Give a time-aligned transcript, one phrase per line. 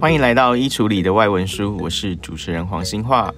[0.00, 3.34] 欢迎来到衣橱里的外文书，我是主持人黄星樺。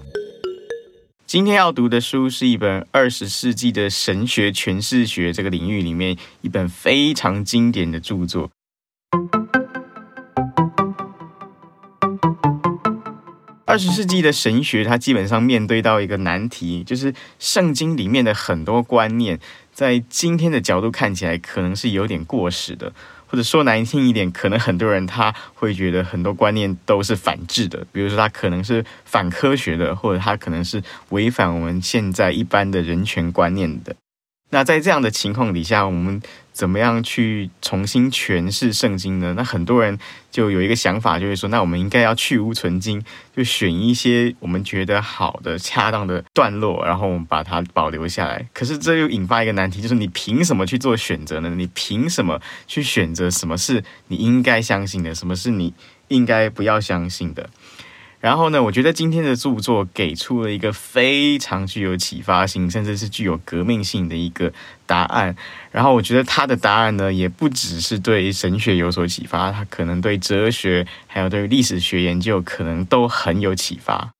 [1.27, 8.51] 今天要读的书是一本二十世纪的神学诠释学这个领域里面一本非常经典的著作。
[13.65, 19.39] 二十世纪的神学，它基本上面对到一个难题，就是圣经里面的很多观念，
[19.81, 22.93] 在今天的角度看起来，可能是有点过时的。
[23.27, 33.97] 或者说难听一点，可能很多人他会觉得很多观念都是反智的，比如说他可能是反科学的，或者他可能是违反我们现在一般的人权观念的。
[34.51, 36.21] 那在这样的情况底下，我们
[36.53, 39.33] 怎么样去重新诠释圣经呢？
[39.37, 39.97] 那很多人
[40.31, 43.03] 就有一个想法，就是说，那我们应该要去芜存经，
[43.35, 48.45] 就选一些我们觉得好的、恰当的段落，然后我们把它保留下来。
[48.53, 51.49] 可是这又引发一个难题，就是你凭什么去做选择呢？
[51.51, 55.73] 你凭什么去选择什么是你应该相信的，什么是你
[56.09, 57.49] 应该不要相信的？
[58.21, 64.53] 然后呢，我觉得今天的著作给出了一个非常具有启发性，甚至是具有革命性的一个
[64.85, 65.35] 答案。
[65.71, 74.11] 然后我觉得他的答案呢，也不只是对神学有所启发，他可能对哲学，还有对历史学研究，可能都很有启发。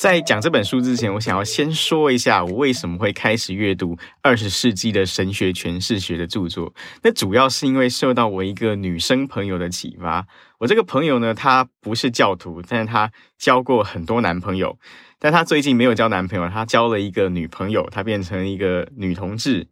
[0.00, 6.72] 在讲这本书之前，我想要先说一下我为什么会开始阅读二十世纪的神学诠释学的著作。
[7.02, 10.26] 那主要是因为受到我一个女生朋友的启发。
[10.60, 14.78] 我这个朋友呢，她不是教徒，但是她交过很多男朋友。
[15.18, 19.68] 但她最近没有交男朋友，她交了一个女朋友，她变成一个女同志。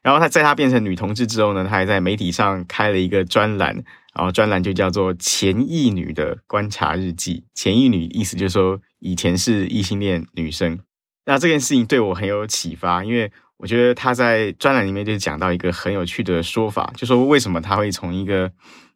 [0.00, 3.82] 然后她在她变成女同志之后呢，她还在媒体上开了一个专栏。
[4.14, 7.42] 然后专栏就叫做“前异女的观察日记”。
[7.52, 10.78] 前异女意思就是说以前是异性恋女生。
[11.26, 18.50] 那这件事情对我很有启发，因为我觉得她在专栏里面就讲到一个很有趣的说法，就说为什么她会从一个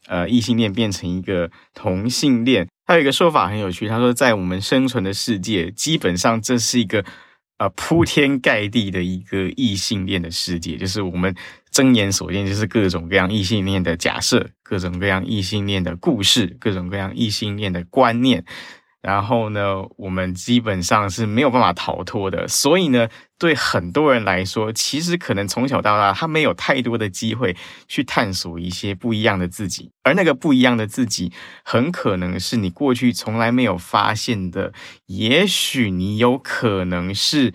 [0.06, 2.66] 呃异性恋变成一个同性恋。
[2.86, 7.05] 他有一个说法很有趣，他说在我们生存的世界，基本上这是一个。
[7.58, 11.34] 呃，铺天盖地的一个异性恋的世界，就是我们
[11.70, 18.45] 睁眼所见，就是各种各样异性恋的假设，各种各样异性恋的故事，各种各样异性恋的观念。
[19.06, 22.48] 然后呢，我们基本上是没有办法逃脱的。
[22.48, 23.08] 所以呢，
[23.39, 27.56] 对很多人来说，其实可能从小到大，他没有太多的机会
[27.86, 29.92] 去探索一些不一样的自己。
[30.02, 34.72] 而那个不一样的自己，很可能是你过去从来没有发现的。
[35.06, 37.55] 也许你有可能是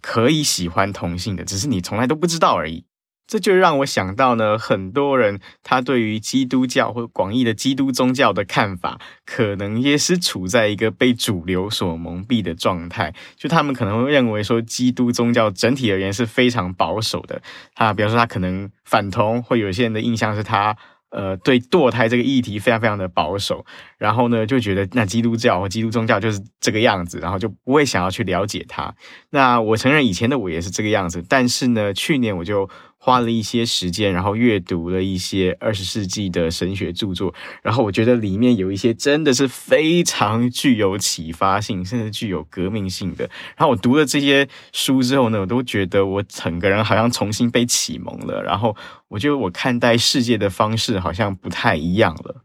[0.00, 2.87] 可以喜欢同性的，只是你从来都不知道而已。
[3.28, 13.14] 这就让我想到呢，很多人他对于基督教或广义的基督宗教的看法，可能也是处在一个被主流所蒙蔽的状态。
[13.36, 17.40] 就他们可能会认为说，基督宗教整体而言是非常保守的。
[17.74, 20.76] 他比方说，他可能反同，或有些人的印象是他。
[21.10, 23.64] 呃，对堕胎这个议题非常非常的保守，
[23.96, 28.94] 然后呢，就觉得那基督教或基督宗教就是这个样子，然后就不会想要去了解它。
[29.30, 32.68] 那我承认以前的我也是这个样子，但是呢，去年我就。
[32.98, 37.32] 花了一些时间，然后阅读了一些二十世纪的神学著作，
[37.62, 43.24] 然后我觉得里面有一些真的是非常具有启发性，甚至具有革命性的。
[43.56, 48.76] 然后我读了这些书之后呢，我都觉得我整个人好像重新被启蒙了，然后
[49.08, 52.44] 我觉得我看待世界的方式好像不太一样了。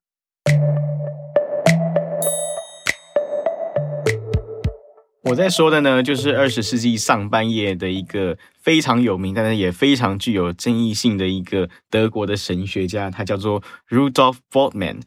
[5.24, 15.00] 我在说的呢，就是二十世纪上半叶的一个非常有名，但是也非常具有争议性的一个德国的神学家，他叫做 Rudolf Bultmann。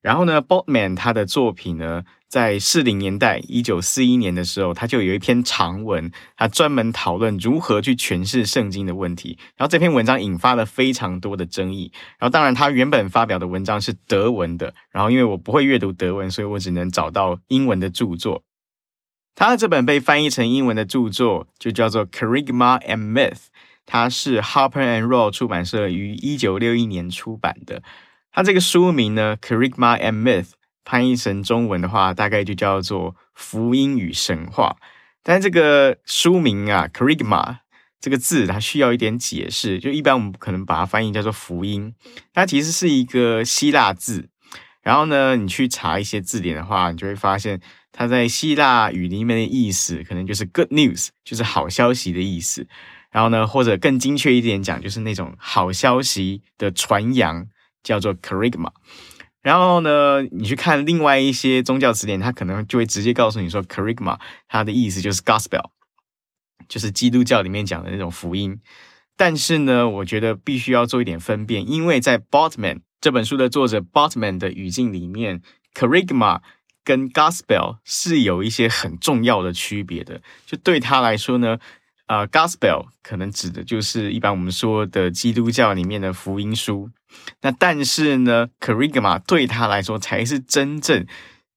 [0.00, 9.36] 然后呢，Bultmann 他的作品呢，在四零年代，一九四一年的时候，他就有一篇长文，他专门讨论如何去诠释圣经的问题。
[9.56, 11.90] 然后这篇文章引发了非常多的争议。
[12.20, 18.44] 然后当然，他原本发表的文章是德文的，然后因为我不会阅读德文，所以我只能找到英文的著作。
[19.36, 23.32] 他的这本被翻译成英文的著作就叫做《Kerygma and Myth》，
[23.84, 27.82] 它是 Harper and Row 出版社于一九六一年出版的。
[28.32, 30.44] 它这个书名呢，《Kerygma and Myth》
[30.86, 34.78] 翻译成中文的话，大概就叫做《福音与神话》。
[35.22, 37.26] 但这个书名啊，《，KARIGMA》
[38.00, 41.94] 这个字它需要一点解释，就一般我们可能把它翻译叫做福音，
[42.32, 44.30] 它其实是一个希腊字。
[44.86, 47.60] 然后呢，你去查一些字典的话，你就会发现。
[47.98, 52.68] 它在希腊语里面的意思，可能就是 good news，就是好消息的意思。
[53.10, 57.46] 然后呢，或者更精确一点讲，就是那种好消息的传扬，
[57.82, 58.70] 叫做 kerygma。
[59.40, 65.70] 然后呢，你去看另外一些宗教词典，它可能就会直接告诉你说，kerygma 它的意思就是 gospel，
[66.68, 68.60] 就是基督教里面讲的那种福音。
[69.16, 75.42] 但是呢，我觉得必须要做一点分辨，因为在 Botman 这本书的作者 Botman 的语境里面
[75.74, 76.40] karigma
[76.82, 80.22] 跟 Gospel 是有一些很重要的区别的。
[80.44, 81.58] 就对他来说呢，
[82.06, 86.90] 啊、，Gospel 可能指的就是一般我们说的基督教里面的福音书。
[87.42, 91.06] 那但是呢 karigma 对他来说才是真正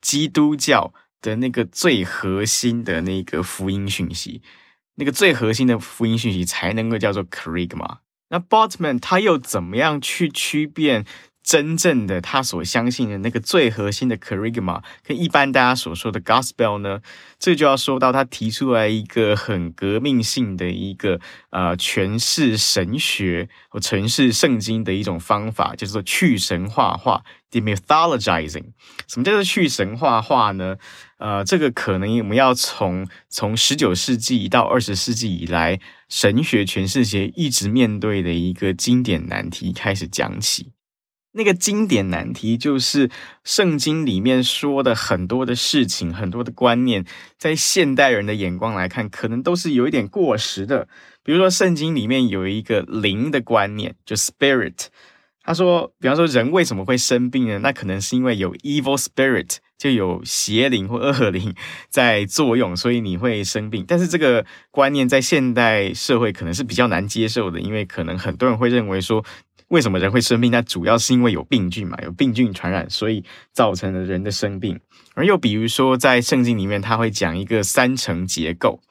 [0.01, 4.41] 基督教的那个最核心的那个福音讯息，
[4.95, 7.97] 那个最核心的福音讯息才能够叫做 karigma。
[8.29, 11.05] 那 Botman 他又怎么样去区辨？
[11.49, 17.01] 真正的他所相信的那个最核心的 c a r i g m a 跟一般大家所说的 Gospel 呢，
[17.39, 21.19] 这就要说到他提出来一个很革命性的一个
[21.49, 28.65] 呃诠释神学或诠释圣经的一种方法，叫做去神化化 （demythologizing）。
[29.07, 30.77] 什么叫做去神化化呢？
[31.17, 35.79] 呃，这个可能我们要从从十九世纪到二十世纪以来，
[36.09, 40.73] 神学诠释学一直面对的一个经典难题开始讲起。
[41.31, 43.11] 那个经典难题就是
[43.43, 47.05] 圣经里面说的很多的事情，很多的观念，
[47.37, 50.87] 在现代人的眼光来看，可能都是有一点过时的。
[51.23, 54.87] 比如说，圣经里面有一个灵的观念，就 spirit。
[55.43, 57.59] 他说，比方说，人为什么会生病呢？
[57.59, 61.53] 那可能是因为有 evil spirit，就有邪灵或恶灵
[61.89, 63.85] 在作用，所以你会生病。
[63.87, 69.23] 但是这个观念在现代社会可能是比较难接受的，因为可能很多人会认为说。
[69.69, 70.51] 为什么人会生病？
[70.51, 74.79] 那主要是因为有病菌嘛，有病菌传染，所以造成了人的生病。
[75.15, 78.81] 而又比如说，在圣经里面，他会讲一个三层结构。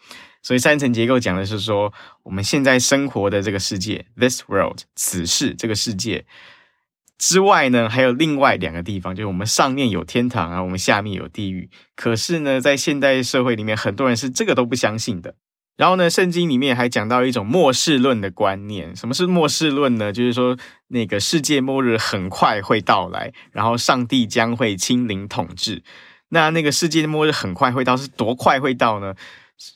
[0.41, 1.93] 所以三层结构讲的是说，
[2.23, 6.25] 我们现在生活的这个世界，this world，此世这个世界
[7.19, 11.69] 之外呢，还有另外两个地方，就是我们上面有天堂啊，我们下面有地狱。
[11.97, 15.35] 可是呢，在现代社会里面，很多人是这个都不相信的。
[15.79, 18.95] 然后呢，圣经里面还讲到一种末世论的观念。
[18.97, 20.13] 什么是末世论呢？
[20.13, 20.59] 就是说，
[20.89, 25.85] 那个世界末日很快会到来，然后上帝将会亲临统治。
[26.31, 29.15] 那那个世界末日很快会到，是多快会到呢？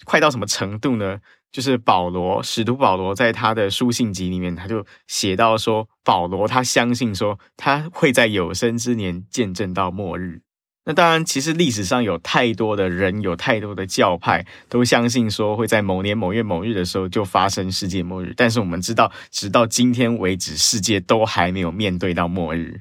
[0.04, 1.20] 快到什么程度呢？
[1.52, 10.40] 就是保罗，使徒保罗在他的书信集里面，他就写到说，保罗他相信说，他会在有生之年见证到末日。
[10.84, 18.34] 那当然，其实历史上有太多的人，有太多的教派都相信说会在某年某月某日的时候就发生世界末日。
[18.36, 22.80] 但是我们知道，直到今天为止，世界都还没有面对到末日。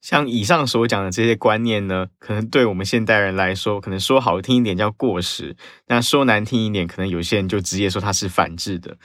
[0.00, 5.54] 像以上所讲的这些观念呢，可能对我们现代人来说，可能说好听一点叫过时，
[5.86, 8.98] 那说难听一点，可能有些人就直接说它是反智的。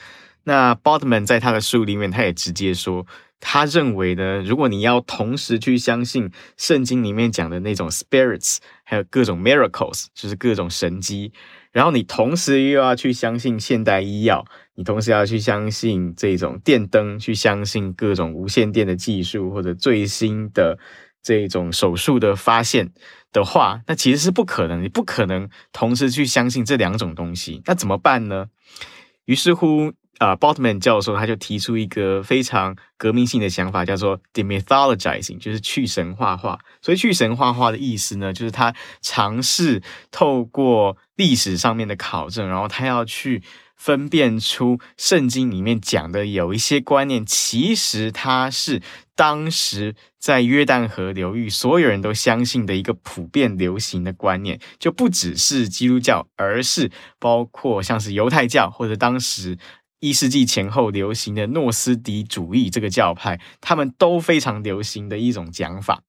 [0.48, 3.06] 那 b o t m a n 在他的书里面，他也直接说。
[3.38, 11.32] 他认为呢，如果你要同时去相信圣经里面讲的那种 spirits，还有各种 miracles，就是各种神迹，
[11.70, 20.76] 然后你同时又要去相信现代医药，你同时要去相信这种电灯，去相信各种无线电的技术或者最新的
[21.22, 22.90] 这种手术的发现
[23.30, 28.46] 的话，那其实是不可能，你不可能同时去相信这两种东西，那怎么办呢？
[29.26, 29.92] 于是乎。
[30.18, 36.58] 啊、，Bottman 教授他就提出一个非常革命性的想法，叫做 demythologizing，就是去神话化。
[36.82, 39.80] 所以去神话化的意思呢，就是他尝试
[40.10, 43.44] 透过历史上面的考证，然后他要去
[43.76, 48.82] 分辨出圣经里面讲的有一些观念，其实它是
[49.14, 56.90] 当时在约旦河流域所有人都相信的一个普遍流行的观念，就不只是基督教，而是
[57.20, 59.56] 包括像是犹太教或者当时。
[60.00, 66.02] 一世纪前后流行的诺斯底主义这个教派，他们都非常流行的一种讲法。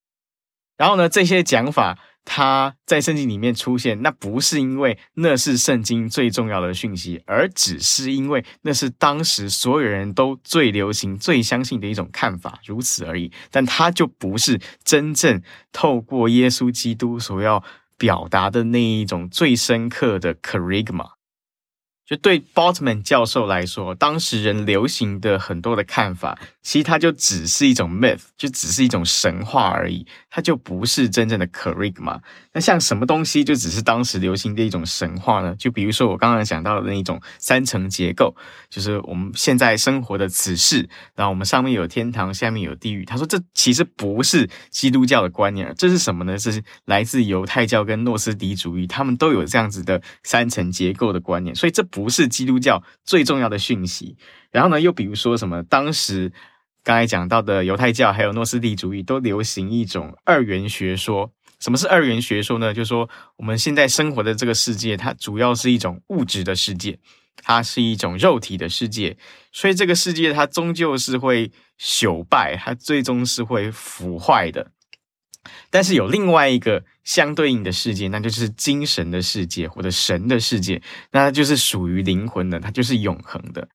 [0.77, 13.29] 然后呢，这些讲法它在圣经里面出现，那不是因为那是圣经最重要的讯息，而只是因为那是当时所有人都最流行、最相信的一种看法，如此而已。
[13.51, 15.41] 但它就不是真正
[15.74, 17.62] 透过耶稣基督所要
[17.98, 21.18] 表达的那一种最深刻的 Kerygma。
[22.09, 26.39] 就对 Botman 教授来说，当时人流行的很多的看法，
[26.69, 32.19] 其实它就只是一种 myth，就只是一种神话而已，它就不是真正的 Kerygma。
[32.53, 35.55] 那像什么东西就只是当时流行的一种神话呢？
[35.55, 38.35] 就比如说我刚刚讲到的那一种三层结构，
[38.69, 43.03] 就是我们现在生活的此世，然后我们上面有天堂，下面有地狱。
[43.03, 46.38] 他说这其实不是基督教的观念，这是什么呢？
[46.38, 51.83] 这是来自犹太教跟诺斯底主义，他们都有这样子的三层结构的观念，所以这。
[51.91, 54.15] 不是基督教最重要的讯息。
[54.51, 56.31] 然后呢，又比如说什么，当时
[56.89, 61.31] 刚才讲到的犹太教还有诺斯底主义都流行一种二元学说。
[61.60, 62.74] 什么是二元学说呢？
[62.74, 66.98] 就是说我们现在生活的这个世界，它主要是一种物质的世界，
[67.43, 69.15] 它是一种肉体的世界，
[69.51, 74.72] 所以这个世界它终究是会朽败，它最终是会腐坏的。
[75.69, 80.81] 但是有另外一个相对应的世界，那就是精神的世界或者神的世界，
[81.12, 83.67] 那它就是属于灵魂的，它就是永恒的。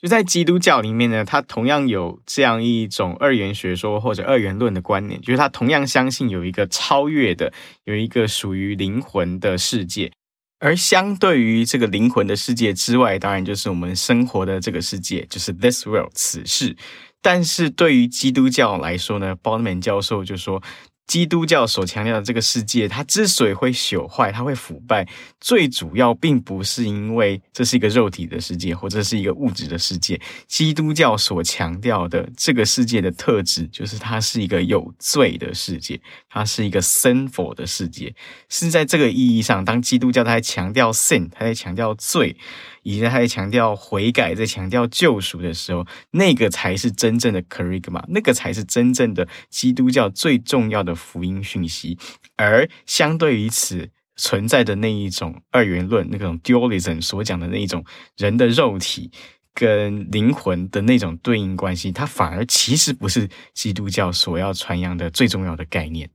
[0.00, 7.52] 就在基督教里面呢，它同样有这样一种二元学说或者二元论的观念，就是它同样相信有一个超越的，
[7.84, 10.10] 有一个属于灵魂的世界。
[10.58, 16.76] 而相对于这个灵魂的世界之外，当然就是我们生活的这个世界，就是 this world 此世。
[17.22, 20.62] 但是对于基督教来说呢，Botman 教授就说，
[21.10, 25.04] 基督教所强调的这个世界，它之所以会朽坏，它会腐败，
[25.40, 30.20] 最主要并不是因为这是一个肉体的世界，或者是一个物质的世界。
[30.46, 38.14] 基督教所强调的这个世界的特质，就是它是一个有罪的世界，它是一个 sinful 的世界。
[38.48, 42.36] 是在这个意义上，当基督教它在强调 sin，它在强调罪。
[42.82, 51.98] 以及他在强调悔改，在强调救赎的时候，那个才是真正的 kerygma，那个才是真正的基督教最重要的福音讯息。
[52.36, 57.84] 而相对于此存在的那一种二元论，那种 dualism 所讲的那一种
[58.16, 59.10] 人的肉体
[59.54, 66.10] 跟灵魂的那种对应关系，它反而其实不是基督教所要传扬的最重要的概念。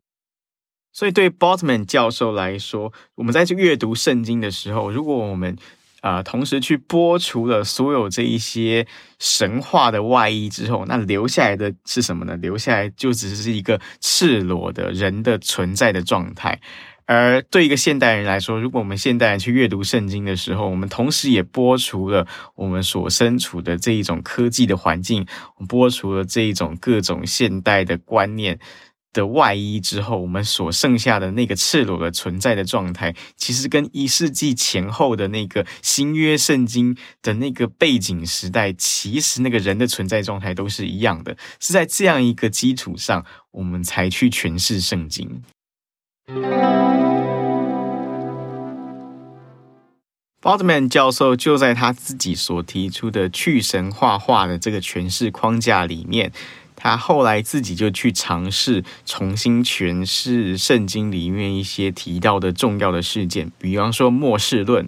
[0.94, 5.58] 所以对 Botman 教授来说，我们在去阅读圣经的时候，如果我们
[6.06, 8.86] 啊、同时去剥除了所有这一些
[9.18, 12.38] 神话的外衣之后，那留下来的是什么呢？
[12.38, 16.62] 留下来就只是一个赤裸的人的存在的状态。
[17.08, 25.26] 而对一个现代人来说，如果我们现代人去阅读圣经的时候，我们同时也剥除了我们所身处的这一种科技的环境，
[25.68, 28.60] 剥除了这一种各种现代的观念。
[29.16, 41.38] 的外衣之后，我们所剩下的那个赤裸的存在的状态，其实跟一世纪前后的那个新约圣经的那个背景时代，其实那个人的存在状态都是一样的。
[41.62, 45.42] 是在这样一个基础上，我们才去诠释圣经。
[50.42, 56.34] Baldman 教授就在他自己所提出的去神话化的这个诠释框架里面。
[56.86, 64.88] 他后来自己就去尝试重新诠释圣经里面一些提到的重要的事件，比方说末世论。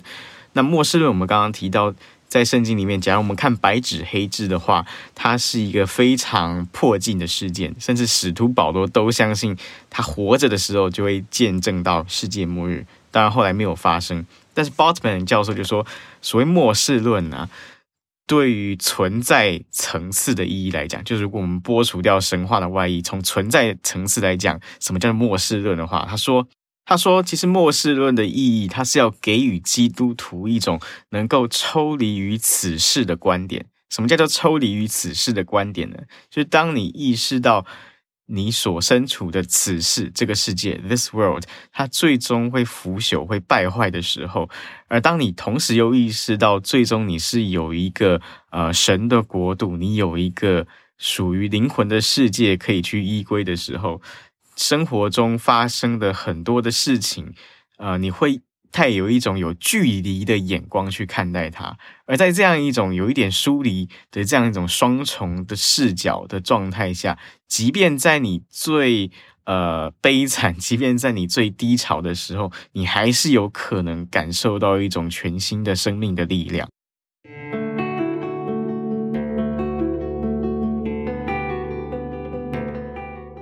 [0.53, 1.91] 那末世论，我们刚刚提到，
[2.27, 4.85] 在圣经里面，假如我们看白纸黑字的话，
[5.15, 9.57] 它是一个非常迫近的事件，甚至使徒保罗都相信
[9.89, 12.85] 他活着的时候就会见证到世界末日。
[13.09, 14.23] 当然后来没有发生，
[14.53, 15.83] 但是 botman 教授就说，
[16.21, 17.49] 所谓末世论呢、
[18.27, 26.47] 对于存在层次的意义来讲，就是如果我们剥除掉神话的外衣，从存在层次来讲，什么叫做末世论的话，他说，
[26.85, 30.79] 他说，其实末世论的意义，它是要给予基督徒一种
[31.11, 33.65] 能够抽离于此世的观点。
[33.89, 35.97] 什么叫做抽离于此世的观点呢？
[36.29, 37.65] 就是当你意识到。
[38.27, 44.49] 你所身处的此世这个世界，this world，它最终会腐朽、会败坏的时候，
[44.87, 50.67] 而当你同时又意识到，最终你是有一个呃神的国度，你有一个
[50.97, 54.01] 属于灵魂的世界可以去依归的时候，
[54.55, 57.33] 生活中发生的很多的事情，
[57.77, 58.41] 呃，你会。
[58.77, 67.17] 太有一种有距离的眼光去看待它，而在这样一种有一点疏离的这样一种双重的视角的状态下，
[67.47, 69.09] 即便在你最
[69.45, 76.69] 呃悲惨， 即便在你最低潮的时候，你还是有可能感受到一种全新的生命的力量。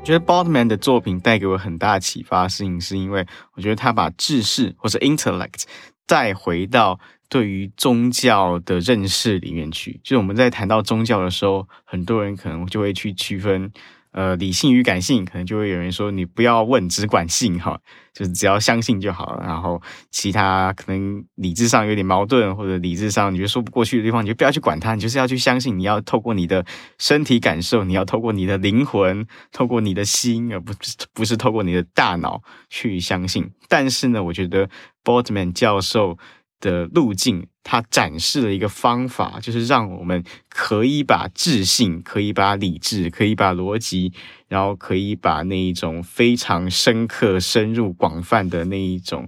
[0.05, 5.63] 我觉得 Baldman 的作品带给我很大启发性，是因为我觉得他把知识或者 intellect
[6.05, 10.00] 带回到对于宗教的认识里面去。
[10.03, 13.71] 就是我们在谈到宗教的时候，很多人可能就会去区分。
[14.15, 17.77] 呃，理性与感性，可能就会有人说，你不要问，只管信哈，
[18.15, 19.43] 就是只要相信就好了。
[19.45, 25.77] 然后其他可能理智上有点矛盾，或者理智上你觉得说不过去的地方，你就不要去管它，你就是要去相信。
[25.77, 26.65] 你要透过你的
[26.98, 33.51] 身体感受，你要透过你的灵魂，透过你的心，而不是不是透过你的大脑去相信。
[33.67, 34.69] 但是呢，我觉得
[35.03, 36.17] Boltman 教授
[36.62, 44.13] 的路径，他展示了一个方法，就是让我们可以把智性，可以把理智，可以把逻辑，
[44.48, 49.27] 然后可以把那一种非常深刻、深入、广泛的那一种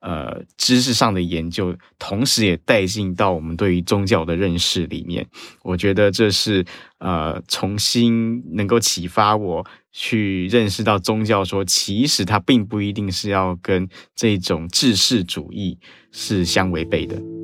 [0.00, 5.26] 呃知识上的研究，同时也带进到我们对于宗教的认识里面。
[5.62, 6.64] 我觉得这是
[6.98, 9.66] 呃重新能够启发我。
[9.90, 15.76] 去认识到宗教说，其实它并不一定是要跟这种治世主义
[16.12, 17.37] 是相违背的。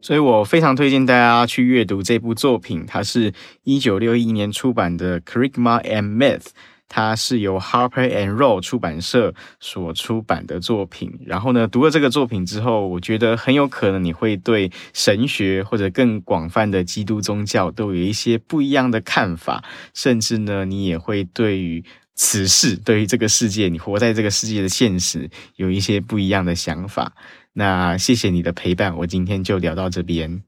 [0.00, 6.40] 所以我非常推荐大家去阅读这部作品，它是一九六一年出版的《Krigma and Myth》，
[6.88, 11.12] 它是由 Harper and Row 出版社所出版的作品。
[11.24, 27.12] 然后呢，读了这个作品之后，我觉得很有可能你会对神学或者更广泛的基督宗教都有一些不一样的看法，甚至呢，你也会对于此事，对于这个世界，你活在这个世界的现实，有一些不一样的想法。
[27.54, 30.42] 那谢谢你的陪伴，我今天就聊到这边。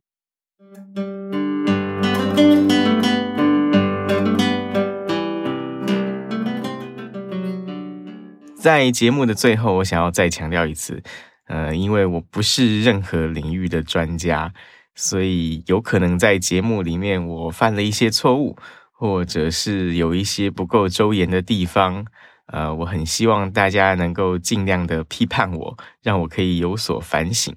[8.66, 11.00] 在节目的最后，我想要再强调一次，
[11.46, 14.52] 呃，因为我不是任何领域的专家，
[14.96, 18.56] 所以有可能在节目里面我犯了一些错误，
[18.90, 22.04] 或者是有一些不够周延的地方。
[22.46, 27.54] 呃，我很希望大家能够尽量的批判我，让我可以有所反省。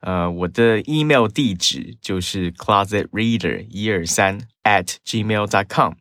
[0.00, 5.94] 呃，我的 email 地址就是 closetreader 一二三 at gmail dot com，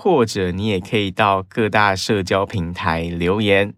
[0.00, 3.74] 或者你也可以到各大社交平台留言。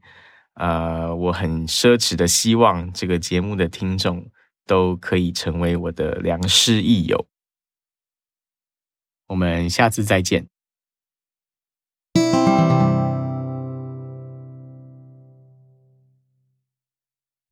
[0.52, 4.30] 呃，我很奢侈的希望这个节目的听众
[4.66, 7.26] 都可以成为我的良师益友。
[9.28, 10.46] 我们下次再见。